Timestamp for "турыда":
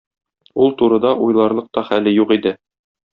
0.79-1.11